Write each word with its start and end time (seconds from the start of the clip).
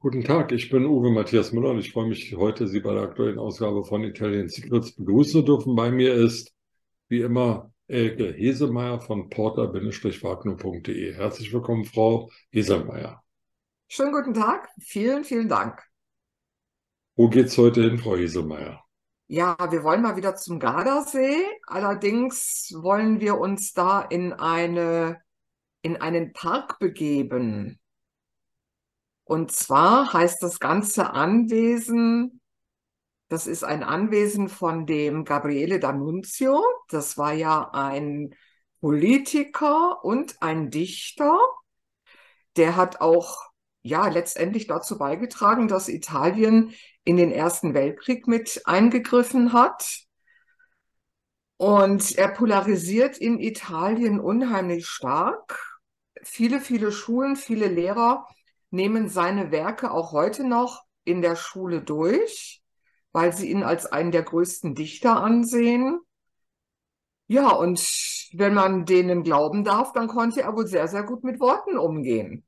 Guten 0.00 0.22
Tag, 0.22 0.52
ich 0.52 0.70
bin 0.70 0.86
Uwe 0.86 1.10
Matthias 1.10 1.50
Müller 1.50 1.70
und 1.70 1.80
ich 1.80 1.90
freue 1.90 2.06
mich, 2.06 2.32
heute 2.36 2.68
Sie 2.68 2.78
bei 2.78 2.94
der 2.94 3.02
aktuellen 3.02 3.36
Ausgabe 3.36 3.84
von 3.84 4.04
Italian 4.04 4.48
Secrets 4.48 4.92
begrüßen 4.92 5.32
zu 5.32 5.42
dürfen. 5.42 5.74
Bei 5.74 5.90
mir 5.90 6.14
ist, 6.14 6.54
wie 7.08 7.22
immer, 7.22 7.72
Elke 7.88 8.32
Hesemeyer 8.32 9.00
von 9.00 9.28
porter-wagner.de. 9.28 11.14
Herzlich 11.14 11.52
willkommen, 11.52 11.84
Frau 11.84 12.30
Hesemeyer. 12.52 13.24
Schönen 13.88 14.12
guten 14.12 14.34
Tag, 14.34 14.68
vielen, 14.78 15.24
vielen 15.24 15.48
Dank. 15.48 15.82
Wo 17.16 17.28
geht's 17.28 17.58
heute 17.58 17.82
hin, 17.82 17.98
Frau 17.98 18.14
Hesemeyer? 18.14 18.84
Ja, 19.26 19.56
wir 19.68 19.82
wollen 19.82 20.02
mal 20.02 20.16
wieder 20.16 20.36
zum 20.36 20.60
Gardasee. 20.60 21.44
Allerdings 21.66 22.72
wollen 22.72 23.18
wir 23.18 23.38
uns 23.38 23.72
da 23.72 24.02
in 24.02 24.32
eine, 24.32 25.20
in 25.82 25.96
einen 25.96 26.32
Park 26.32 26.78
begeben. 26.78 27.80
Und 29.28 29.52
zwar 29.52 30.14
heißt 30.14 30.42
das 30.42 30.58
ganze 30.58 31.10
Anwesen, 31.10 32.40
das 33.28 33.46
ist 33.46 33.62
ein 33.62 33.82
Anwesen 33.82 34.48
von 34.48 34.86
dem 34.86 35.26
Gabriele 35.26 35.76
D'Annunzio. 35.76 36.62
Das 36.88 37.18
war 37.18 37.34
ja 37.34 37.68
ein 37.74 38.34
Politiker 38.80 40.02
und 40.02 40.40
ein 40.40 40.70
Dichter. 40.70 41.38
Der 42.56 42.76
hat 42.76 43.02
auch 43.02 43.50
ja 43.82 44.08
letztendlich 44.08 44.66
dazu 44.66 44.96
beigetragen, 44.96 45.68
dass 45.68 45.90
Italien 45.90 46.72
in 47.04 47.18
den 47.18 47.30
Ersten 47.30 47.74
Weltkrieg 47.74 48.28
mit 48.28 48.62
eingegriffen 48.64 49.52
hat. 49.52 50.06
Und 51.58 52.16
er 52.16 52.28
polarisiert 52.28 53.18
in 53.18 53.38
Italien 53.38 54.20
unheimlich 54.20 54.86
stark. 54.86 55.78
Viele, 56.22 56.60
viele 56.60 56.92
Schulen, 56.92 57.36
viele 57.36 57.68
Lehrer 57.68 58.26
nehmen 58.70 59.08
seine 59.08 59.50
Werke 59.50 59.90
auch 59.90 60.12
heute 60.12 60.46
noch 60.46 60.82
in 61.04 61.22
der 61.22 61.36
Schule 61.36 61.82
durch, 61.82 62.62
weil 63.12 63.34
sie 63.34 63.50
ihn 63.50 63.62
als 63.62 63.86
einen 63.86 64.12
der 64.12 64.22
größten 64.22 64.74
Dichter 64.74 65.22
ansehen. 65.22 66.00
Ja, 67.26 67.50
und 67.50 67.78
wenn 68.32 68.54
man 68.54 68.84
denen 68.84 69.22
glauben 69.22 69.64
darf, 69.64 69.92
dann 69.92 70.08
konnte 70.08 70.42
er 70.42 70.54
wohl 70.54 70.66
sehr, 70.66 70.88
sehr 70.88 71.02
gut 71.02 71.24
mit 71.24 71.40
Worten 71.40 71.78
umgehen. 71.78 72.44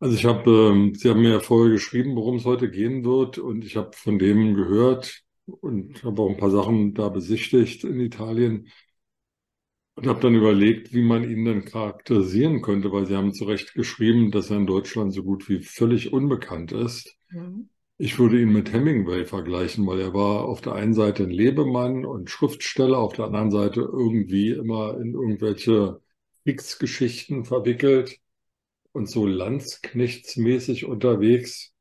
Also 0.00 0.16
ich 0.16 0.24
habe, 0.24 0.50
ähm, 0.50 0.94
Sie 0.94 1.08
haben 1.08 1.22
mir 1.22 1.32
ja 1.32 1.40
vorher 1.40 1.72
geschrieben, 1.72 2.14
worum 2.16 2.36
es 2.36 2.44
heute 2.44 2.70
gehen 2.70 3.04
wird, 3.04 3.38
und 3.38 3.64
ich 3.64 3.76
habe 3.76 3.92
von 3.96 4.18
dem 4.18 4.54
gehört 4.54 5.22
und 5.46 6.02
habe 6.04 6.22
auch 6.22 6.30
ein 6.30 6.36
paar 6.36 6.50
Sachen 6.50 6.94
da 6.94 7.08
besichtigt 7.08 7.84
in 7.84 8.00
Italien. 8.00 8.68
Und 9.96 10.08
habe 10.08 10.20
dann 10.20 10.34
überlegt, 10.34 10.92
wie 10.92 11.02
man 11.02 11.28
ihn 11.28 11.44
denn 11.44 11.64
charakterisieren 11.64 12.62
könnte, 12.62 12.90
weil 12.90 13.06
Sie 13.06 13.14
haben 13.14 13.32
zu 13.32 13.44
Recht 13.44 13.74
geschrieben, 13.74 14.32
dass 14.32 14.50
er 14.50 14.56
in 14.56 14.66
Deutschland 14.66 15.12
so 15.14 15.22
gut 15.22 15.48
wie 15.48 15.62
völlig 15.62 16.12
unbekannt 16.12 16.72
ist. 16.72 17.16
Mhm. 17.30 17.68
Ich 17.96 18.18
würde 18.18 18.40
ihn 18.42 18.52
mit 18.52 18.72
Hemingway 18.72 19.24
vergleichen, 19.24 19.86
weil 19.86 20.00
er 20.00 20.12
war 20.12 20.46
auf 20.46 20.60
der 20.60 20.72
einen 20.72 20.94
Seite 20.94 21.22
ein 21.22 21.30
Lebemann 21.30 22.04
und 22.04 22.28
Schriftsteller, 22.28 22.98
auf 22.98 23.12
der 23.12 23.26
anderen 23.26 23.52
Seite 23.52 23.82
irgendwie 23.82 24.50
immer 24.50 24.98
in 24.98 25.14
irgendwelche 25.14 26.00
Kriegsgeschichten 26.42 27.44
verwickelt 27.44 28.18
und 28.90 29.08
so 29.08 29.26
landsknechtsmäßig 29.26 30.86
unterwegs. 30.86 31.72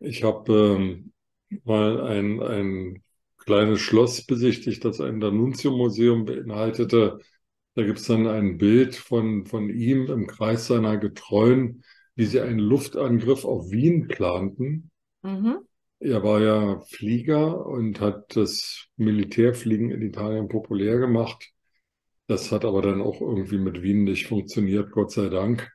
Ich 0.00 0.24
habe 0.24 0.52
ähm, 0.52 1.12
mal 1.64 2.00
ein, 2.02 2.42
ein 2.42 3.02
kleines 3.50 3.80
Schloss 3.80 4.22
besichtigt, 4.22 4.84
das 4.84 5.00
ein 5.00 5.20
D'Annunzio-Museum 5.20 6.24
beinhaltete. 6.24 7.18
Da 7.74 7.82
gibt 7.82 7.98
es 7.98 8.06
dann 8.06 8.28
ein 8.28 8.58
Bild 8.58 8.94
von, 8.94 9.44
von 9.44 9.70
ihm 9.70 10.06
im 10.06 10.28
Kreis 10.28 10.68
seiner 10.68 10.98
Getreuen, 10.98 11.82
wie 12.14 12.26
sie 12.26 12.40
einen 12.40 12.60
Luftangriff 12.60 13.44
auf 13.44 13.72
Wien 13.72 14.06
planten. 14.06 14.92
Mhm. 15.22 15.58
Er 15.98 16.22
war 16.22 16.40
ja 16.40 16.80
Flieger 16.82 17.66
und 17.66 18.00
hat 18.00 18.36
das 18.36 18.86
Militärfliegen 18.96 19.90
in 19.90 20.00
Italien 20.02 20.46
populär 20.46 20.98
gemacht. 20.98 21.50
Das 22.28 22.52
hat 22.52 22.64
aber 22.64 22.82
dann 22.82 23.02
auch 23.02 23.20
irgendwie 23.20 23.58
mit 23.58 23.82
Wien 23.82 24.04
nicht 24.04 24.28
funktioniert, 24.28 24.92
Gott 24.92 25.10
sei 25.10 25.28
Dank 25.28 25.72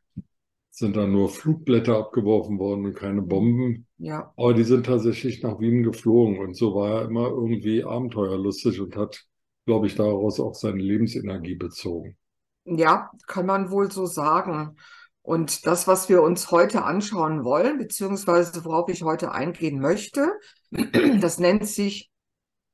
sind 0.76 0.98
da 0.98 1.08
nur 1.08 1.30
Flugblätter 1.30 1.98
abgeworfen 1.98 2.60
worden 2.60 2.86
und 2.86 2.96
keine 2.96 3.22
Bomben. 3.22 3.88
Ja. 3.98 4.34
Aber 4.36 4.54
die 4.54 4.66
sind 4.66 4.86
tatsächlich 4.86 5.42
nach 5.42 5.58
Wien 5.62 5.84
geflogen 5.84 6.38
und 6.40 6.54
so 6.58 6.76
war 6.76 7.00
er 7.00 7.06
immer 7.06 7.30
irgendwie 7.30 7.86
abenteuerlustig 7.86 8.82
und 8.82 8.98
hat, 8.98 9.24
glaube 9.66 9.88
ich, 9.88 9.96
daraus 9.96 10.38
auch 10.42 10.54
seine 10.54 10.82
Lebensenergie 10.82 11.56
bezogen. 11.56 12.18
Ja, 12.66 13.10
kann 13.26 13.46
man 13.46 13.72
wohl 13.72 13.90
so 13.90 14.06
sagen. 14.06 14.76
Und 15.22 15.66
das, 15.66 15.88
was 15.88 16.10
wir 16.10 16.22
uns 16.22 16.52
heute 16.52 16.84
anschauen 16.84 17.46
wollen, 17.46 17.78
beziehungsweise 17.78 18.66
worauf 18.66 18.90
ich 18.90 19.02
heute 19.04 19.32
eingehen 19.32 19.80
möchte, 19.80 20.34
das 21.22 21.40
nennt 21.40 21.66
sich 21.66 22.12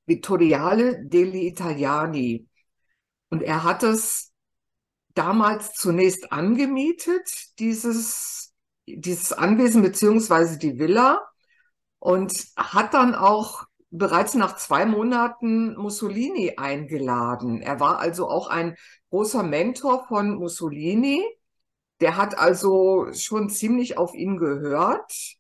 Vittoriale 0.08 1.06
degli 1.06 1.48
Italiani. 1.48 2.48
Und 3.30 3.44
er 3.44 3.64
hat 3.64 3.84
es 3.84 4.31
damals 5.14 5.74
zunächst 5.74 6.32
angemietet, 6.32 7.60
dieses, 7.60 8.54
dieses 8.86 9.34
Anwesen 9.34 9.82
beziehungsweise 9.82 10.58
die 10.58 10.80
Villa 10.80 11.22
und 12.00 12.34
hat 12.56 12.94
dann 12.94 13.16
auch 13.16 13.66
bereits 13.92 14.36
nach 14.36 14.56
zwei 14.56 14.86
Monaten 14.86 15.76
Mussolini 15.76 16.56
eingeladen. 16.58 17.62
Er 17.62 17.80
war 17.80 18.00
also 18.00 18.30
auch 18.30 18.48
ein 18.48 18.76
großer 19.10 19.44
Mentor 19.44 20.08
von 20.08 20.36
Mussolini. 20.36 21.24
Der 22.00 22.18
hat 22.18 22.38
also 22.38 23.08
schon 23.14 23.50
ziemlich 23.50 23.98
auf 23.98 24.16
ihn 24.16 24.38
gehört. 24.38 25.36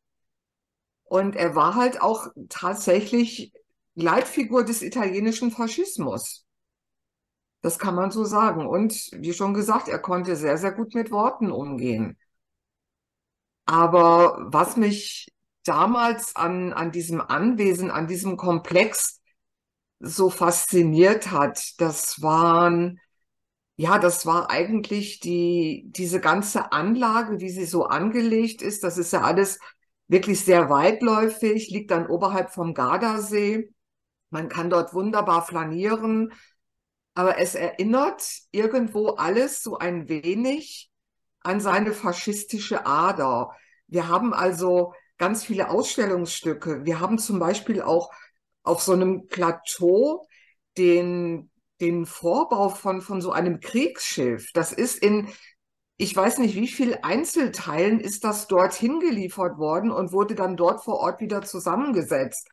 Und 1.03 1.35
er 1.35 1.55
war 1.55 1.75
halt 1.75 2.01
auch 2.01 2.27
tatsächlich 2.49 3.53
Leitfigur 3.95 4.63
des 4.63 4.81
italienischen 4.81 5.51
Faschismus. 5.51 6.45
Das 7.61 7.77
kann 7.79 7.95
man 7.95 8.11
so 8.11 8.23
sagen. 8.23 8.67
Und 8.67 8.93
wie 9.13 9.33
schon 9.33 9.53
gesagt, 9.53 9.87
er 9.87 9.99
konnte 9.99 10.35
sehr, 10.35 10.57
sehr 10.57 10.71
gut 10.71 10.95
mit 10.95 11.11
Worten 11.11 11.51
umgehen. 11.51 12.17
Aber 13.65 14.47
was 14.51 14.77
mich 14.77 15.27
damals 15.63 16.35
an, 16.35 16.73
an 16.73 16.91
diesem 16.91 17.21
Anwesen, 17.21 17.91
an 17.91 18.07
diesem 18.07 18.35
Komplex 18.37 19.21
so 19.99 20.29
fasziniert 20.29 21.31
hat, 21.31 21.79
das 21.79 22.21
waren, 22.21 22.99
ja, 23.77 23.99
das 23.99 24.25
war 24.25 24.49
eigentlich 24.49 25.19
die, 25.19 25.85
diese 25.87 26.19
ganze 26.19 26.71
Anlage, 26.71 27.39
wie 27.39 27.49
sie 27.49 27.65
so 27.65 27.85
angelegt 27.85 28.61
ist. 28.61 28.83
Das 28.83 28.97
ist 28.97 29.13
ja 29.13 29.21
alles 29.21 29.59
wirklich 30.07 30.43
sehr 30.43 30.69
weitläufig, 30.69 31.69
liegt 31.69 31.91
dann 31.91 32.07
oberhalb 32.07 32.51
vom 32.51 32.73
Gardasee. 32.73 33.71
Man 34.31 34.49
kann 34.49 34.69
dort 34.69 34.93
wunderbar 34.93 35.45
flanieren 35.45 36.33
aber 37.13 37.37
es 37.37 37.55
erinnert 37.55 38.23
irgendwo 38.51 39.09
alles 39.09 39.61
so 39.63 39.77
ein 39.77 40.07
wenig 40.07 40.89
an 41.41 41.59
seine 41.59 41.93
faschistische 41.93 42.85
Ader. 42.85 43.51
Wir 43.87 44.07
haben 44.07 44.33
also 44.33 44.93
ganz 45.17 45.43
viele 45.43 45.69
Ausstellungsstücke. 45.69 46.85
Wir 46.85 46.99
haben 46.99 47.17
zum 47.17 47.39
Beispiel 47.39 47.81
auch 47.81 48.11
auf 48.63 48.81
so 48.81 48.93
einem 48.93 49.27
Plateau 49.27 50.27
den, 50.77 51.51
den 51.81 52.05
Vorbau 52.05 52.69
von, 52.69 53.01
von 53.01 53.21
so 53.21 53.31
einem 53.31 53.59
Kriegsschiff. 53.59 54.51
Das 54.53 54.71
ist 54.71 55.01
in, 55.03 55.27
ich 55.97 56.15
weiß 56.15 56.37
nicht, 56.37 56.55
wie 56.55 56.67
viel 56.67 56.97
Einzelteilen 57.01 57.99
ist 57.99 58.23
das 58.23 58.47
dort 58.47 58.73
hingeliefert 58.73 59.57
worden 59.57 59.91
und 59.91 60.11
wurde 60.11 60.35
dann 60.35 60.55
dort 60.55 60.83
vor 60.83 60.99
Ort 60.99 61.19
wieder 61.19 61.41
zusammengesetzt. 61.41 62.47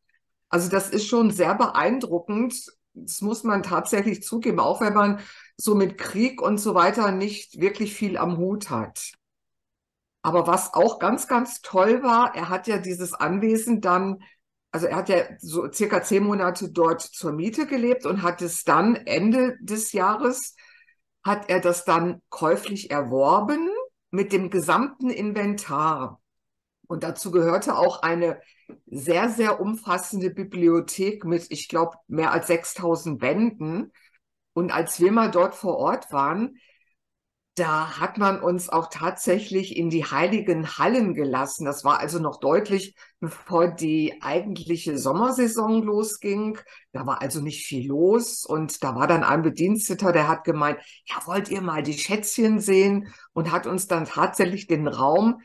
Also 0.48 0.68
das 0.68 0.90
ist 0.90 1.06
schon 1.06 1.30
sehr 1.30 1.54
beeindruckend 1.54 2.72
das 3.02 3.20
muss 3.20 3.44
man 3.44 3.62
tatsächlich 3.62 4.22
zugeben, 4.22 4.60
auch 4.60 4.80
wenn 4.80 4.94
man 4.94 5.20
so 5.56 5.74
mit 5.74 5.98
Krieg 5.98 6.40
und 6.40 6.58
so 6.58 6.74
weiter 6.74 7.10
nicht 7.10 7.60
wirklich 7.60 7.94
viel 7.94 8.16
am 8.16 8.36
Hut 8.36 8.70
hat. 8.70 9.12
Aber 10.22 10.46
was 10.46 10.74
auch 10.74 10.98
ganz, 10.98 11.26
ganz 11.26 11.62
toll 11.62 12.02
war, 12.02 12.34
er 12.34 12.48
hat 12.48 12.66
ja 12.66 12.78
dieses 12.78 13.14
Anwesen 13.14 13.80
dann, 13.80 14.22
also 14.72 14.86
er 14.86 14.96
hat 14.96 15.08
ja 15.08 15.24
so 15.38 15.70
circa 15.72 16.02
zehn 16.02 16.24
Monate 16.24 16.70
dort 16.70 17.00
zur 17.02 17.32
Miete 17.32 17.66
gelebt 17.66 18.04
und 18.04 18.22
hat 18.22 18.42
es 18.42 18.64
dann 18.64 18.96
Ende 18.96 19.56
des 19.60 19.92
Jahres, 19.92 20.54
hat 21.24 21.48
er 21.48 21.60
das 21.60 21.84
dann 21.84 22.20
käuflich 22.28 22.90
erworben 22.90 23.68
mit 24.10 24.32
dem 24.32 24.50
gesamten 24.50 25.10
Inventar. 25.10 26.20
Und 26.86 27.02
dazu 27.02 27.30
gehörte 27.30 27.76
auch 27.76 28.02
eine 28.02 28.40
sehr, 28.86 29.28
sehr 29.30 29.60
umfassende 29.60 30.30
Bibliothek 30.30 31.24
mit, 31.24 31.46
ich 31.50 31.68
glaube, 31.68 31.96
mehr 32.06 32.32
als 32.32 32.46
6000 32.48 33.18
Bänden. 33.18 33.92
Und 34.52 34.72
als 34.72 35.00
wir 35.00 35.12
mal 35.12 35.30
dort 35.30 35.54
vor 35.54 35.76
Ort 35.76 36.12
waren, 36.12 36.58
da 37.58 37.98
hat 37.98 38.18
man 38.18 38.40
uns 38.40 38.68
auch 38.68 38.88
tatsächlich 38.88 39.76
in 39.76 39.90
die 39.90 40.04
heiligen 40.04 40.78
Hallen 40.78 41.14
gelassen. 41.14 41.64
Das 41.64 41.84
war 41.84 41.98
also 41.98 42.20
noch 42.20 42.38
deutlich, 42.38 42.94
bevor 43.18 43.68
die 43.68 44.22
eigentliche 44.22 44.96
Sommersaison 44.96 45.82
losging. 45.82 46.58
Da 46.92 47.04
war 47.04 47.20
also 47.20 47.40
nicht 47.40 47.66
viel 47.66 47.88
los. 47.88 48.44
Und 48.44 48.84
da 48.84 48.94
war 48.94 49.08
dann 49.08 49.24
ein 49.24 49.42
Bediensteter, 49.42 50.12
der 50.12 50.28
hat 50.28 50.44
gemeint, 50.44 50.78
ja, 51.06 51.16
wollt 51.26 51.48
ihr 51.50 51.60
mal 51.60 51.82
die 51.82 51.98
Schätzchen 51.98 52.60
sehen? 52.60 53.12
Und 53.32 53.50
hat 53.50 53.66
uns 53.66 53.88
dann 53.88 54.04
tatsächlich 54.04 54.68
den 54.68 54.86
Raum 54.86 55.40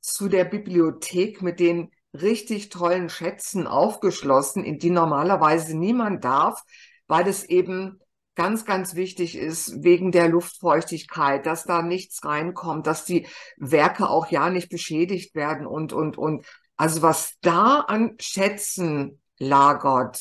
zu 0.00 0.28
der 0.28 0.44
Bibliothek 0.44 1.42
mit 1.42 1.58
den 1.58 1.90
richtig 2.22 2.68
tollen 2.68 3.08
Schätzen 3.08 3.66
aufgeschlossen, 3.66 4.64
in 4.64 4.78
die 4.78 4.90
normalerweise 4.90 5.76
niemand 5.76 6.24
darf, 6.24 6.62
weil 7.06 7.28
es 7.28 7.44
eben 7.44 8.00
ganz, 8.34 8.64
ganz 8.64 8.94
wichtig 8.94 9.36
ist 9.36 9.82
wegen 9.82 10.12
der 10.12 10.28
Luftfeuchtigkeit, 10.28 11.46
dass 11.46 11.64
da 11.64 11.82
nichts 11.82 12.24
reinkommt, 12.24 12.86
dass 12.86 13.04
die 13.04 13.26
Werke 13.56 14.08
auch 14.08 14.30
ja 14.30 14.50
nicht 14.50 14.68
beschädigt 14.68 15.34
werden 15.34 15.66
und, 15.66 15.92
und, 15.92 16.18
und. 16.18 16.46
Also 16.76 17.02
was 17.02 17.34
da 17.40 17.80
an 17.80 18.16
Schätzen 18.20 19.20
lagert, 19.38 20.20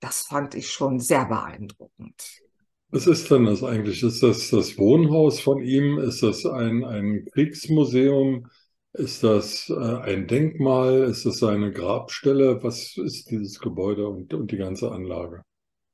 das 0.00 0.22
fand 0.22 0.54
ich 0.54 0.70
schon 0.70 0.98
sehr 0.98 1.24
beeindruckend. 1.26 2.42
Was 2.90 3.06
ist 3.06 3.30
denn 3.30 3.46
das 3.46 3.62
eigentlich? 3.62 4.02
Ist 4.02 4.22
das 4.22 4.50
das 4.50 4.76
Wohnhaus 4.76 5.40
von 5.40 5.62
ihm? 5.62 5.98
Ist 5.98 6.22
das 6.22 6.44
ein, 6.44 6.84
ein 6.84 7.24
Kriegsmuseum? 7.32 8.48
Ist 8.94 9.22
das 9.24 9.70
äh, 9.70 9.74
ein 9.74 10.26
Denkmal? 10.26 11.04
Ist 11.04 11.24
das 11.24 11.38
seine 11.38 11.72
Grabstelle? 11.72 12.62
Was 12.62 12.96
ist 12.96 13.30
dieses 13.30 13.58
Gebäude 13.58 14.06
und, 14.06 14.34
und 14.34 14.50
die 14.50 14.58
ganze 14.58 14.92
Anlage? 14.92 15.42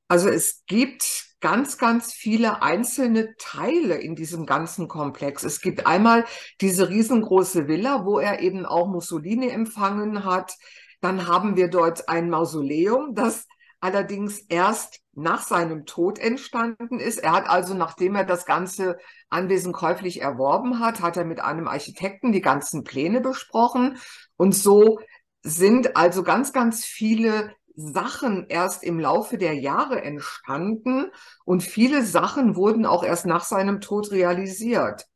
Also 0.09 0.29
es 0.29 0.65
gibt 0.67 1.27
ganz, 1.41 1.79
ganz 1.79 2.13
viele 2.13 2.63
einzelne 2.63 3.35
Teile 3.39 3.97
in 3.97 4.17
diesem 4.17 4.47
ganzen 4.47 4.89
Komplex. 4.89 5.45
Es 5.45 5.61
gibt 5.61 5.87
einmal 5.87 6.25
diese 6.61 6.89
riesengroße 6.89 7.69
Villa, 7.69 8.05
wo 8.05 8.19
er 8.19 8.41
eben 8.41 8.67
auch 8.67 8.89
Mussolini 8.89 9.49
empfangen 9.49 10.25
hat. 10.25 10.55
Dann 11.01 11.29
haben 11.29 11.57
wir 11.57 11.69
dort 11.69 12.09
ein 12.09 12.29
Mausoleum, 12.31 13.15
das 13.15 13.47
allerdings 13.81 14.41
erst 14.49 15.01
nach 15.13 15.43
seinem 15.43 15.87
Tod 15.87 16.19
entstanden 16.19 17.01
ist. 17.01 17.19
Er 17.19 17.33
hat 17.33 17.49
also, 17.49 17.75
nachdem 17.75 18.15
er 18.15 18.25
das 18.25 18.47
ganze 18.47 18.99
Anwesen 19.29 19.73
käuflich 19.73 20.21
erworben 20.21 20.81
hat, 20.81 21.01
hat 21.01 21.17
er 21.17 21.25
mit 21.25 21.41
einem 21.41 21.69
Architekten 21.69 22.33
die 22.33 22.41
ganzen 22.41 22.85
Pläne 22.85 23.21
besprochen. 23.21 23.99
Und 24.37 24.55
so 24.55 25.01
sind 25.43 25.97
also 25.97 26.23
ganz, 26.23 26.53
ganz 26.53 26.85
viele 26.85 27.53
Sachen 27.75 28.47
erst 28.49 28.83
im 28.83 28.99
Laufe 28.99 29.39
der 29.39 29.55
Jahre 29.55 30.03
entstanden 30.03 31.13
und 31.45 31.63
viele 31.63 32.03
Sachen 32.05 32.57
wurden 32.57 32.85
auch 32.85 33.05
erst 33.05 33.25
nach 33.25 33.45
seinem 33.45 33.81
Tod 33.81 34.11
realisiert. 34.11 35.07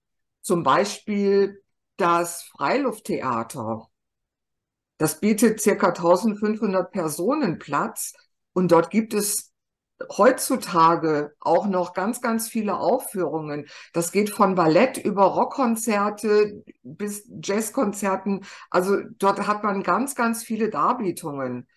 Zum 0.42 0.62
Beispiel 0.62 1.60
das 1.96 2.44
Freilufttheater. 2.44 3.88
Das 4.98 5.18
bietet 5.18 5.60
circa 5.60 5.88
1500 5.88 6.92
Personen 6.92 7.58
Platz 7.58 8.14
und 8.52 8.72
dort 8.72 8.90
gibt 8.90 9.14
es 9.14 9.52
heutzutage 10.10 11.34
auch 11.40 11.66
noch 11.66 11.92
ganz, 11.94 12.20
ganz 12.20 12.48
viele 12.48 12.76
Aufführungen. 12.76 13.66
Das 13.92 14.12
geht 14.12 14.30
von 14.30 14.54
Ballett 14.54 14.98
über 14.98 15.24
Rockkonzerte 15.24 16.64
bis 16.82 17.28
Jazzkonzerten. 17.42 18.44
Also 18.70 18.98
dort 19.18 19.46
hat 19.46 19.62
man 19.62 19.82
ganz, 19.82 20.14
ganz 20.14 20.42
viele 20.42 20.70
Darbietungen. 20.70 21.68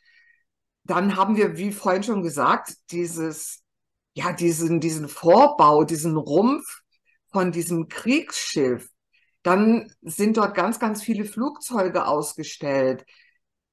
Dann 0.83 1.15
haben 1.15 1.35
wir, 1.35 1.57
wie 1.57 1.71
vorhin 1.71 2.03
schon 2.03 2.23
gesagt, 2.23 2.75
dieses, 2.91 3.63
ja, 4.13 4.33
diesen, 4.33 4.79
diesen 4.79 5.07
Vorbau, 5.07 5.83
diesen 5.83 6.17
Rumpf 6.17 6.81
von 7.31 7.51
diesem 7.51 7.87
Kriegsschiff. 7.87 8.89
Dann 9.43 9.91
sind 10.01 10.37
dort 10.37 10.55
ganz, 10.55 10.79
ganz 10.79 11.03
viele 11.03 11.25
Flugzeuge 11.25 12.07
ausgestellt 12.07 13.05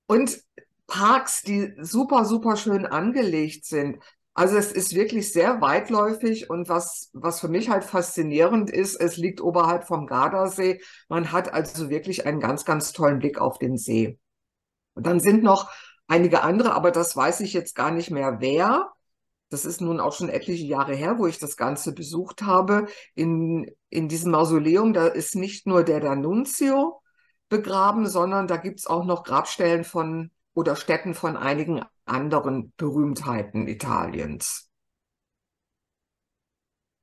und 0.07 0.43
Parks, 0.87 1.43
die 1.43 1.75
super, 1.79 2.25
super 2.25 2.57
schön 2.57 2.87
angelegt 2.87 3.65
sind. 3.65 3.99
Also 4.35 4.57
es 4.57 4.73
ist 4.73 4.95
wirklich 4.95 5.33
sehr 5.33 5.61
weitläufig 5.61 6.49
und 6.49 6.69
was, 6.69 7.11
was 7.13 7.41
für 7.41 7.49
mich 7.49 7.69
halt 7.69 7.85
faszinierend 7.85 8.71
ist, 8.71 8.97
es 8.97 9.19
liegt 9.19 9.43
oberhalb 9.43 9.85
vom 9.85 10.07
Gardasee. 10.07 10.81
Man 11.09 11.33
hat 11.33 11.53
also 11.53 11.91
wirklich 11.91 12.27
einen 12.27 12.41
ganz, 12.41 12.65
ganz 12.65 12.93
tollen 12.93 13.19
Blick 13.19 13.39
auf 13.39 13.59
den 13.59 13.77
See. 13.77 14.19
Und 14.95 15.07
dann 15.07 15.21
sind 15.21 15.43
noch 15.43 15.71
einige 16.07 16.43
andere, 16.43 16.75
aber 16.75 16.91
das 16.91 17.15
weiß 17.15 17.41
ich 17.41 17.53
jetzt 17.53 17.75
gar 17.75 17.91
nicht 17.91 18.11
mehr 18.11 18.41
wer. 18.41 18.93
Das 19.51 19.67
ist 19.67 19.83
nun 19.83 20.01
auch 20.01 20.15
schon 20.15 20.31
etliche 20.31 20.65
Jahre 20.65 20.95
her, 20.95 21.19
wo 21.19 21.27
ich 21.27 21.39
das 21.39 21.59
Ganze 21.59 21.93
besucht 21.93 22.41
habe. 22.41 22.87
In, 23.15 23.71
in 23.91 24.09
diesem 24.09 24.33
Mausoleum, 24.33 24.95
da 24.95 25.09
ist 25.09 25.35
nicht 25.37 25.67
nur 25.67 25.85
der 25.85 26.03
D'Annunzio 26.03 27.01
begraben, 27.51 28.07
sondern 28.07 28.47
da 28.47 28.57
gibt 28.57 28.81
es 28.81 28.87
auch 28.87 29.05
noch 29.05 29.25
Grabstellen 29.25 29.85
von 29.85 30.31
oder 30.55 30.77
Städten 30.77 31.15
von 31.15 31.37
einigen 31.37 31.83
anderen 32.05 32.73
Berühmtheiten 32.77 33.69
Italiens. 33.69 34.69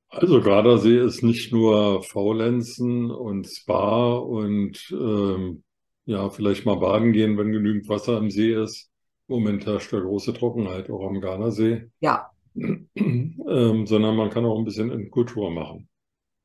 Also 0.08 0.40
Gardasee 0.40 0.98
ist 0.98 1.22
nicht 1.22 1.52
nur 1.52 2.02
Faulenzen 2.02 3.10
und 3.10 3.46
Spa 3.46 4.14
und 4.14 4.90
ähm, 4.90 5.62
ja, 6.04 6.28
vielleicht 6.30 6.66
mal 6.66 6.76
baden 6.76 7.12
gehen, 7.12 7.38
wenn 7.38 7.52
genügend 7.52 7.88
Wasser 7.88 8.18
im 8.18 8.30
See 8.30 8.52
ist. 8.52 8.90
Moment 9.28 9.64
herrscht 9.66 9.92
ja 9.92 10.00
große 10.00 10.34
Trockenheit 10.34 10.90
auch 10.90 11.06
am 11.06 11.20
Gardasee. 11.20 11.88
Ja. 12.00 12.30
ähm, 12.56 13.86
sondern 13.86 14.16
man 14.16 14.30
kann 14.30 14.44
auch 14.44 14.58
ein 14.58 14.64
bisschen 14.64 14.90
in 14.90 15.10
Kultur 15.10 15.52
machen. 15.52 15.88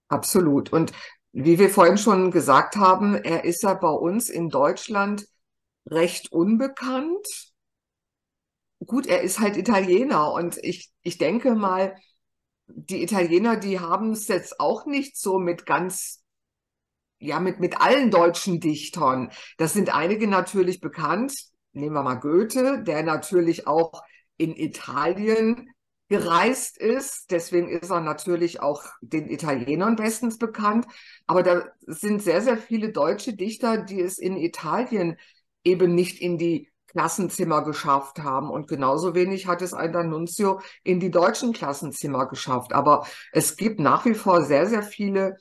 Absolut. 0.07 0.72
Und 0.72 0.92
wie 1.34 1.57
wir 1.57 1.69
vorhin 1.69 1.98
schon 1.98 2.30
gesagt 2.30 2.75
haben, 2.75 3.16
er 3.16 3.44
ist 3.44 3.63
ja 3.63 3.74
bei 3.74 3.90
uns 3.90 4.30
in 4.30 4.50
Deutschland 4.50 5.25
recht 5.85 6.31
unbekannt. 6.31 7.27
Gut, 8.85 9.07
er 9.07 9.21
ist 9.21 9.39
halt 9.39 9.57
Italiener 9.57 10.31
und 10.33 10.57
ich, 10.61 10.91
ich 11.01 11.17
denke 11.17 11.55
mal, 11.55 11.95
die 12.67 13.03
Italiener, 13.03 13.57
die 13.57 13.79
haben 13.79 14.11
es 14.11 14.27
jetzt 14.27 14.59
auch 14.59 14.85
nicht 14.85 15.17
so 15.17 15.39
mit 15.39 15.65
ganz, 15.65 16.23
ja, 17.19 17.39
mit, 17.39 17.59
mit 17.59 17.79
allen 17.79 18.11
deutschen 18.11 18.59
Dichtern. 18.59 19.31
Das 19.57 19.73
sind 19.73 19.93
einige 19.93 20.27
natürlich 20.27 20.81
bekannt, 20.81 21.33
nehmen 21.73 21.95
wir 21.95 22.03
mal 22.03 22.15
Goethe, 22.15 22.83
der 22.83 23.03
natürlich 23.03 23.67
auch 23.67 24.01
in 24.37 24.56
Italien 24.56 25.69
gereist 26.07 26.77
ist. 26.77 27.31
Deswegen 27.31 27.69
ist 27.69 27.89
er 27.89 28.01
natürlich 28.01 28.59
auch 28.59 28.83
den 29.01 29.30
Italienern 29.30 29.95
bestens 29.95 30.37
bekannt. 30.37 30.85
Aber 31.27 31.44
da 31.44 31.65
sind 31.81 32.21
sehr, 32.21 32.42
sehr 32.42 32.57
viele 32.57 32.92
deutsche 32.92 33.35
Dichter, 33.35 33.77
die 33.77 34.01
es 34.01 34.19
in 34.19 34.37
Italien 34.37 35.18
eben 35.66 35.95
nicht 35.95 36.22
in 36.22 36.38
die 36.38 36.69
Klassenzimmer 36.88 37.64
geschafft 37.64 38.19
haben. 38.19 38.50
Und 38.50 38.68
genauso 38.69 39.16
wenig 39.16 39.48
hat 39.48 39.62
es 39.62 39.74
ein 39.74 39.94
D'Annunzio 39.94 40.62
in 40.84 41.02
die 41.02 41.12
deutschen 41.12 41.52
Klassenzimmer 41.52 42.28
geschafft. 42.28 42.72
Aber 42.72 43.06
es 43.34 43.57
gibt 43.57 43.80
nach 43.81 44.06
wie 44.06 44.14
vor 44.14 44.45
sehr, 44.45 44.68
sehr 44.68 44.84
viele 44.84 45.36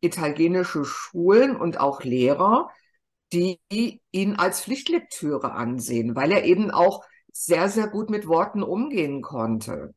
italienische 0.00 0.84
Schulen 0.84 1.56
und 1.56 1.80
auch 1.80 2.04
Lehrer, 2.04 2.70
die 3.32 3.58
ihn 4.12 4.36
als 4.36 4.62
Pflichtlektüre 4.62 5.52
ansehen, 5.52 6.14
weil 6.14 6.32
er 6.32 6.44
eben 6.44 6.70
auch 6.70 7.04
sehr, 7.32 7.68
sehr 7.68 7.88
gut 7.88 8.10
mit 8.10 8.26
Worten 8.26 8.62
umgehen 8.62 9.22
konnte. 9.22 9.94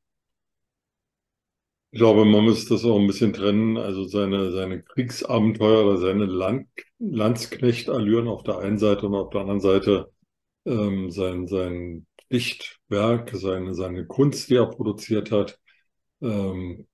Ich 1.92 2.00
glaube, 2.00 2.26
man 2.26 2.44
muss 2.44 2.66
das 2.68 2.86
auch 2.86 2.98
ein 3.00 3.06
bisschen 3.06 3.34
trennen. 3.34 3.78
Also 3.78 4.06
seine, 4.06 4.52
seine 4.52 4.82
Kriegsabenteuer 4.82 5.86
oder 5.86 5.98
seine 5.98 6.26
Land, 6.26 6.68
Landsknecht-Allüren 7.12 8.28
auf 8.28 8.44
der 8.44 8.60
einen 8.60 8.78
Seite 8.78 9.08
und 9.08 9.16
auf 9.16 9.30
der 9.30 9.42
anderen 9.42 9.60
Seite 9.60 10.12
ähm, 10.66 11.12
sein, 11.12 11.48
sein 11.48 12.08
Dichtwerk, 12.32 13.32
seine, 13.34 13.74
seine 13.76 14.06
Kunst, 14.06 14.50
die 14.50 14.56
er 14.56 14.68
produziert 14.68 15.32
hat. 15.32 15.60
Ähm, 16.22 16.88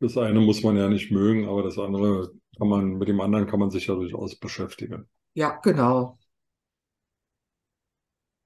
das 0.00 0.16
eine 0.16 0.40
muss 0.40 0.62
man 0.62 0.76
ja 0.76 0.88
nicht 0.88 1.10
mögen, 1.10 1.48
aber 1.48 1.62
das 1.62 1.78
andere 1.78 2.32
kann 2.56 2.68
man, 2.68 2.98
mit 2.98 3.08
dem 3.08 3.20
anderen 3.20 3.46
kann 3.46 3.58
man 3.60 3.70
sich 3.70 3.88
ja 3.88 3.94
durchaus 3.94 4.36
beschäftigen. 4.36 5.08
Ja, 5.34 5.58
genau. 5.62 6.18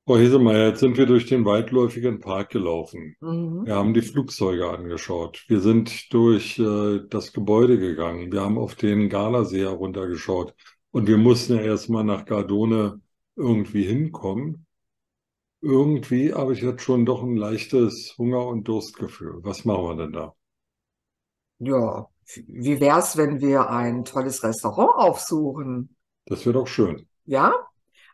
Frau 0.04 0.16
Hesemeyer, 0.16 0.68
jetzt 0.68 0.80
sind 0.80 0.96
wir 0.96 1.06
durch 1.06 1.26
den 1.26 1.44
weitläufigen 1.44 2.18
Park 2.18 2.50
gelaufen. 2.50 3.14
Mhm. 3.20 3.66
Wir 3.66 3.76
haben 3.76 3.94
die 3.94 4.02
Flugzeuge 4.02 4.68
angeschaut. 4.68 5.44
Wir 5.46 5.60
sind 5.60 6.12
durch 6.12 6.58
äh, 6.58 7.00
das 7.08 7.32
Gebäude 7.32 7.78
gegangen. 7.78 8.32
Wir 8.32 8.40
haben 8.40 8.58
auf 8.58 8.74
den 8.74 9.08
Gardasee 9.08 9.60
heruntergeschaut. 9.60 10.54
Und 10.92 11.08
wir 11.08 11.16
mussten 11.16 11.56
ja 11.56 11.62
erstmal 11.62 12.04
nach 12.04 12.26
Gardone 12.26 13.00
irgendwie 13.34 13.82
hinkommen. 13.82 14.66
Irgendwie 15.60 16.34
habe 16.34 16.52
ich 16.52 16.60
jetzt 16.60 16.82
schon 16.82 17.06
doch 17.06 17.22
ein 17.22 17.36
leichtes 17.36 18.16
Hunger- 18.18 18.46
und 18.46 18.68
Durstgefühl. 18.68 19.40
Was 19.42 19.64
machen 19.64 19.84
wir 19.84 19.96
denn 19.96 20.12
da? 20.12 20.34
Ja, 21.58 22.08
wie 22.46 22.80
wär's, 22.80 23.16
wenn 23.16 23.40
wir 23.40 23.70
ein 23.70 24.04
tolles 24.04 24.42
Restaurant 24.42 24.94
aufsuchen? 24.94 25.96
Das 26.26 26.44
wird 26.44 26.56
auch 26.56 26.66
schön. 26.66 27.08
Ja, 27.24 27.54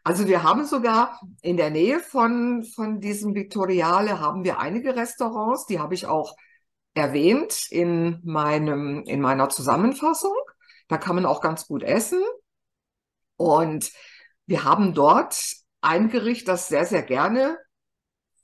also 0.05 0.29
wir 0.29 0.43
haben 0.43 0.65
sogar 0.65 1.21
in 1.43 1.57
der 1.57 1.71
Nähe 1.71 1.99
von, 1.99 2.65
von 2.65 3.01
diesem 3.01 3.35
Victoriale 3.35 4.21
haben 4.21 4.45
wir 4.45 4.61
einige 4.61 4.95
Restaurants, 4.95 5.67
die 5.67 5.81
habe 5.81 5.95
ich 5.95 6.07
auch 6.07 6.37
erwähnt 6.95 7.67
in 7.71 8.21
meinem, 8.25 9.03
in 9.05 9.21
meiner 9.21 9.49
Zusammenfassung. 9.49 10.35
Da 10.89 10.97
kann 10.97 11.17
man 11.17 11.27
auch 11.27 11.41
ganz 11.41 11.67
gut 11.67 11.83
essen. 11.83 12.23
Und 13.39 13.93
wir 14.47 14.65
haben 14.65 14.93
dort 14.93 15.41
ein 15.81 16.11
Gericht, 16.11 16.49
das 16.49 16.69
sehr, 16.69 16.85
sehr 16.85 17.03
gerne 17.03 17.59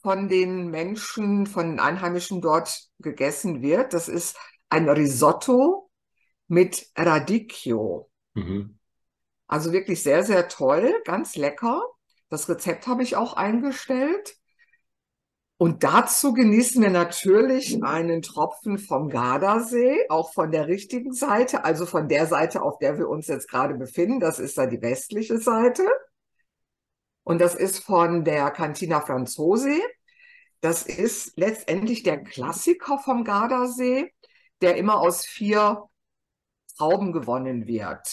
von 0.03 0.29
den 0.29 0.69
Menschen, 0.69 1.47
von 1.47 1.73
den 1.73 1.81
Einheimischen 1.81 2.41
dort 2.41 2.89
gegessen 3.01 3.61
wird. 3.61 3.93
Das 3.93 4.09
ist 4.09 4.37
ein 4.69 4.89
Risotto 4.89 5.91
mit 6.47 6.87
Radicchio. 6.97 8.11
Mhm. 8.35 8.79
Also 9.47 9.73
wirklich 9.73 10.03
sehr, 10.03 10.25
sehr 10.25 10.49
toll, 10.49 11.03
ganz 11.05 11.37
lecker. 11.37 11.83
Das 12.29 12.49
Rezept 12.49 12.87
habe 12.87 13.03
ich 13.03 13.17
auch 13.17 13.35
eingestellt. 13.35 14.37
Und 15.65 15.83
dazu 15.83 16.35
genießen 16.35 16.83
wir 16.83 16.91
natürlich 16.91 17.83
einen 17.83 18.21
Tropfen 18.21 18.77
vom 18.77 19.09
Gardasee, 19.09 20.05
auch 20.11 20.35
von 20.35 20.51
der 20.51 20.69
richtigen 20.69 21.15
Seite, 21.15 21.65
also 21.65 21.87
von 21.87 22.07
der 22.07 22.27
Seite, 22.27 22.61
auf 22.61 22.77
der 22.81 22.99
wir 22.99 23.09
uns 23.09 23.29
jetzt 23.29 23.49
gerade 23.49 23.73
befinden. 23.73 24.21
Das 24.21 24.39
ist 24.39 24.59
da 24.59 24.67
die 24.67 24.83
westliche 24.83 25.39
Seite. 25.39 25.89
Und 27.23 27.41
das 27.41 27.55
ist 27.55 27.79
von 27.79 28.25
der 28.25 28.51
Cantina 28.51 29.01
Franzose. 29.01 29.81
Das 30.61 30.83
ist 30.83 31.33
letztendlich 31.39 32.03
der 32.03 32.23
Klassiker 32.23 32.99
vom 32.99 33.25
Gardasee, 33.25 34.13
der 34.61 34.77
immer 34.77 35.01
aus 35.01 35.25
vier 35.25 35.85
Trauben 36.77 37.11
gewonnen 37.11 37.67
wird. 37.67 38.07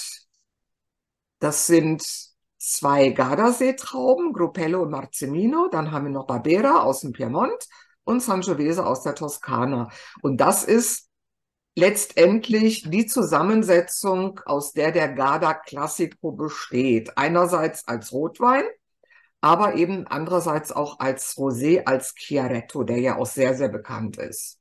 Das 1.39 1.67
sind 1.67 2.30
zwei 2.61 3.09
Gardasee-Trauben, 3.09 4.33
Gruppello 4.33 4.83
und 4.83 4.91
Marzemino. 4.91 5.67
Dann 5.71 5.91
haben 5.91 6.05
wir 6.05 6.11
noch 6.11 6.27
Barbera 6.27 6.83
aus 6.83 7.01
dem 7.01 7.11
Piemont 7.11 7.67
und 8.03 8.21
Sangiovese 8.21 8.85
aus 8.85 9.01
der 9.01 9.15
Toskana. 9.15 9.89
Und 10.21 10.37
das 10.37 10.63
ist 10.63 11.09
letztendlich 11.75 12.89
die 12.89 13.07
Zusammensetzung, 13.07 14.39
aus 14.45 14.73
der 14.73 14.91
der 14.91 15.09
Garda 15.09 15.55
Classico 15.55 16.33
besteht. 16.33 17.17
Einerseits 17.17 17.87
als 17.87 18.11
Rotwein, 18.11 18.65
aber 19.41 19.75
eben 19.75 20.05
andererseits 20.07 20.71
auch 20.71 20.99
als 20.99 21.35
Rosé, 21.37 21.85
als 21.85 22.13
Chiaretto, 22.15 22.83
der 22.83 22.99
ja 22.99 23.17
auch 23.17 23.25
sehr, 23.25 23.55
sehr 23.55 23.69
bekannt 23.69 24.17
ist. 24.17 24.60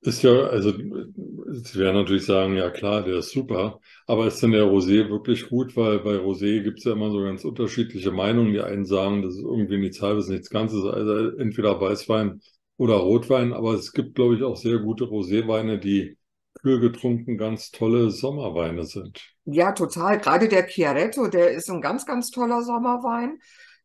Ist 0.00 0.22
ja, 0.22 0.30
also 0.30 0.72
Sie 0.72 1.78
werden 1.78 1.96
natürlich 1.96 2.24
sagen, 2.24 2.54
ja 2.56 2.70
klar, 2.70 3.02
der 3.02 3.18
ist 3.18 3.30
super, 3.30 3.80
aber 4.06 4.26
ist 4.28 4.40
denn 4.42 4.52
der 4.52 4.64
Rosé 4.64 5.08
wirklich 5.08 5.48
gut? 5.48 5.76
Weil 5.76 5.98
bei 6.00 6.16
Rosé 6.16 6.62
gibt 6.62 6.78
es 6.78 6.84
ja 6.84 6.92
immer 6.92 7.10
so 7.10 7.20
ganz 7.22 7.44
unterschiedliche 7.44 8.12
Meinungen. 8.12 8.52
Die 8.52 8.60
einen 8.60 8.84
sagen, 8.84 9.22
das 9.22 9.34
ist 9.34 9.42
irgendwie 9.42 9.78
nichts 9.78 10.00
Halbes, 10.00 10.28
nichts 10.28 10.50
Ganzes, 10.50 10.84
also 10.84 11.36
entweder 11.38 11.80
Weißwein 11.80 12.40
oder 12.76 12.94
Rotwein, 12.96 13.52
aber 13.52 13.74
es 13.74 13.92
gibt, 13.92 14.14
glaube 14.14 14.36
ich, 14.36 14.42
auch 14.44 14.56
sehr 14.56 14.78
gute 14.78 15.04
Roséweine, 15.04 15.78
die 15.78 16.16
kühl 16.62 16.78
getrunken 16.80 17.36
ganz 17.36 17.70
tolle 17.72 18.10
Sommerweine 18.10 18.84
sind. 18.84 19.20
Ja, 19.44 19.72
total. 19.72 20.18
Gerade 20.20 20.48
der 20.48 20.66
Chiaretto, 20.66 21.28
der 21.28 21.50
ist 21.52 21.70
ein 21.70 21.80
ganz, 21.80 22.04
ganz 22.06 22.30
toller 22.30 22.62
Sommerwein. 22.62 23.38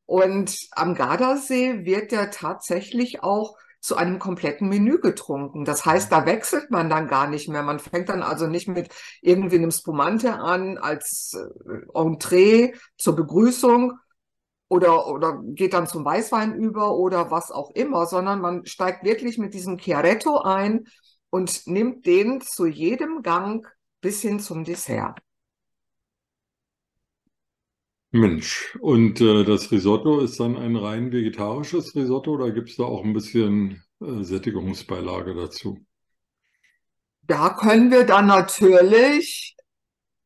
Und 0.06 0.58
am 0.72 0.94
Gardasee 0.96 1.86
wird 1.86 2.12
der 2.12 2.30
tatsächlich 2.32 3.24
auch 3.24 3.56
zu 3.84 3.98
einem 3.98 4.18
kompletten 4.18 4.70
Menü 4.70 5.00
getrunken. 5.02 5.66
Das 5.66 5.86
heißt, 5.86 6.10
da 6.10 6.26
wechselt 6.26 6.72
man 6.72 6.90
dann 6.90 7.10
gar 7.10 7.28
nicht 7.28 7.50
mehr. 7.50 7.64
Man 7.64 7.80
fängt 7.80 8.08
dann 8.08 8.24
also 8.24 8.48
nicht 8.48 8.70
mit 8.70 8.88
irgendwie 9.22 9.58
einem 9.58 9.72
Spumante 9.72 10.36
an 10.36 10.78
als 10.78 11.34
äh, 11.34 12.00
Entree 12.00 12.74
zur 12.98 13.18
Begrüßung 13.18 14.00
oder, 14.70 15.08
oder 15.08 15.42
geht 15.44 15.74
dann 15.74 15.88
zum 15.88 16.06
Weißwein 16.06 16.56
über 16.56 16.96
oder 16.96 17.30
was 17.30 17.52
auch 17.52 17.72
immer, 17.72 18.06
sondern 18.06 18.40
man 18.40 18.66
steigt 18.66 19.04
wirklich 19.04 19.38
mit 19.38 19.54
diesem 19.54 19.78
Chiaretto 19.78 20.40
ein 20.40 20.86
und 21.30 21.68
nimmt 21.68 22.06
den 22.06 22.40
zu 22.40 22.66
jedem 22.66 23.22
Gang 23.22 23.68
bis 24.00 24.22
hin 24.22 24.40
zum 24.40 24.64
Dessert. 24.64 25.20
Mensch, 28.16 28.78
und 28.80 29.20
äh, 29.22 29.44
das 29.44 29.72
Risotto 29.72 30.20
ist 30.20 30.40
dann 30.40 30.56
ein 30.56 30.76
rein 30.76 31.12
vegetarisches 31.12 31.96
Risotto 31.96 32.34
oder 32.34 32.52
gibt 32.52 32.70
es 32.70 32.76
da 32.76 32.84
auch 32.84 33.04
ein 33.04 33.14
bisschen 33.14 33.84
äh, 34.02 34.22
Sättigungsbeilage 34.22 35.34
dazu? 35.34 35.84
Da 37.24 37.50
können 37.50 37.90
wir 37.90 38.06
dann 38.06 38.28
natürlich, 38.28 39.58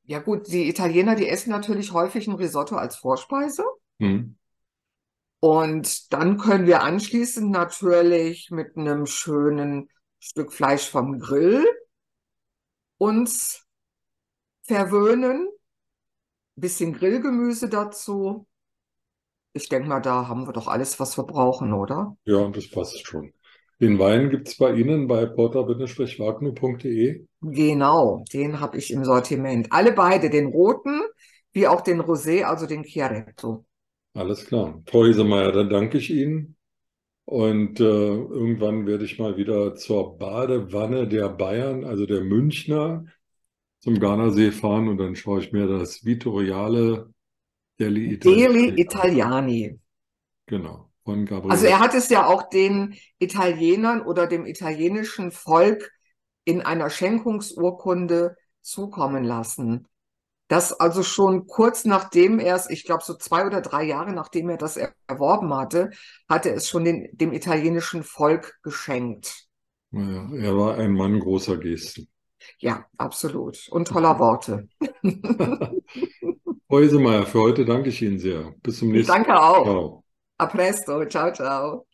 ja 0.04 0.20
gut, 0.20 0.52
die 0.52 0.68
Italiener, 0.68 1.16
die 1.16 1.30
essen 1.30 1.50
natürlich 1.50 1.94
häufig 1.94 2.28
ein 2.28 2.36
Risotto 2.36 2.76
als 2.76 2.98
Vorspeise. 2.98 3.64
Hm. 4.00 4.36
Und 5.40 6.12
dann 6.12 6.38
können 6.38 6.68
wir 6.68 6.84
anschließend 6.84 7.50
natürlich 7.52 8.52
mit 8.52 8.76
einem 8.76 9.06
schönen 9.06 9.90
Stück 10.20 10.52
Fleisch 10.52 10.90
vom 10.90 11.20
Grill 11.20 11.66
uns 12.98 13.66
verwöhnen 14.64 15.48
bisschen 16.62 16.94
Grillgemüse 16.94 17.70
dazu. 17.70 18.46
Ich 19.54 19.70
denke 19.70 19.90
mal, 19.90 20.02
da 20.02 20.28
haben 20.28 20.46
wir 20.46 20.54
doch 20.54 20.68
alles, 20.68 21.00
was 21.00 21.18
wir 21.18 21.24
brauchen, 21.24 21.74
oder? 21.74 22.16
Ja, 22.26 22.48
das 22.50 22.70
passt 22.70 23.08
schon. 23.08 23.34
Den 23.80 24.00
Wein 24.00 24.30
gibt 24.30 24.48
es 24.48 24.58
bei 24.58 24.74
Ihnen 24.74 25.08
bei 25.08 25.26
porter-wagner.de? 25.26 27.26
Genau, 27.42 28.24
den 28.34 28.60
habe 28.60 28.78
ich 28.78 28.92
im 28.92 29.06
Sortiment. 29.06 29.72
Alle 29.72 29.94
beide, 29.94 30.30
den 30.30 30.48
roten 30.48 31.02
wie 31.54 31.68
auch 31.68 31.82
den 31.82 32.02
Rosé, 32.02 32.44
also 32.44 32.68
den 32.68 32.84
Chiaretto. 32.84 33.66
Alles 34.14 34.46
klar. 34.46 34.82
Frau 34.88 35.06
Hesemeyer, 35.06 35.52
dann 35.52 35.70
danke 35.70 35.98
ich 35.98 36.12
Ihnen. 36.12 36.56
Und 37.26 37.80
äh, 37.80 37.84
irgendwann 37.84 38.86
werde 38.86 39.06
ich 39.06 39.20
mal 39.20 39.38
wieder 39.38 39.76
zur 39.76 40.18
Badewanne 40.18 41.08
der 41.08 41.30
Bayern, 41.30 41.84
also 41.84 42.06
der 42.06 42.22
Münchner, 42.22 43.06
zum 43.80 44.00
Gardasee 44.00 44.52
fahren 44.52 44.88
und 44.88 44.98
dann 44.98 45.16
schaue 45.16 45.42
ich 45.42 45.52
mir 45.52 45.68
das 45.68 46.04
Vittoriale 46.04 47.14
Deli 47.80 48.14
Italiani. 48.14 48.54
Deli 48.54 48.82
Italiani. 48.82 49.80
Genau, 50.48 50.90
von 51.04 51.26
Gabriele. 51.26 51.52
Also 51.52 51.66
er 51.68 51.80
hat 51.80 51.94
es 51.94 52.10
ja 52.10 52.26
auch 52.26 52.50
den 52.50 52.96
Italienern 53.20 54.02
oder 54.02 54.28
dem 54.28 54.46
italienischen 54.46 55.32
Volk 55.32 55.92
in 56.46 56.62
einer 56.62 56.90
Schenkungsurkunde 56.90 58.38
zukommen 58.62 59.24
lassen. 59.24 59.88
Das 60.48 60.72
also 60.72 61.04
schon 61.04 61.46
kurz 61.46 61.84
nachdem 61.84 62.40
er 62.40 62.56
es, 62.56 62.70
ich 62.70 62.86
glaube 62.86 63.04
so 63.04 63.16
zwei 63.16 63.46
oder 63.46 63.62
drei 63.62 63.84
Jahre 63.84 64.14
nachdem 64.14 64.50
er 64.50 64.58
das 64.58 64.78
erworben 65.08 65.54
hatte, 65.54 65.92
hatte 66.30 66.52
es 66.52 66.70
schon 66.70 66.86
den, 66.86 67.10
dem 67.12 67.34
italienischen 67.34 68.04
Volk 68.04 68.58
geschenkt. 68.64 69.48
Naja, 69.92 70.30
er 70.34 70.58
war 70.58 70.78
ein 70.78 70.94
Mann 70.94 71.20
großer 71.20 71.58
Gesten. 71.58 72.08
Ja, 72.60 72.86
absolut. 72.98 73.68
Und 73.70 73.88
toller 73.88 74.20
Worte. 74.20 74.68
Frau 76.68 76.80
Isemeyer, 76.80 77.26
für 77.26 77.42
heute 77.42 77.66
danke 77.66 77.90
ich 77.90 78.02
Ihnen 78.02 78.20
sehr. 78.20 78.54
Bis 78.62 78.80
zum 78.80 78.92
nächsten 78.92 79.12
Mal. 79.12 79.18
Danke 79.20 79.42
auch. 79.42 79.64
Ciao. 79.64 80.04
A 80.38 80.46
presto. 80.48 81.06
Ciao, 81.06 81.32
ciao. 81.32 81.87